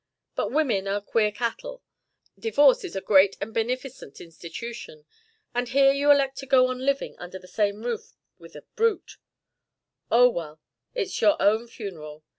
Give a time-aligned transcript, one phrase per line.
[0.35, 1.83] But women are queer cattle.
[2.39, 5.05] Divorce is a great and beneficent institution,
[5.53, 9.17] and here you elect to go on living under the same roof with a brute
[10.09, 10.59] Oh, well,
[10.95, 12.23] it's your own funeral.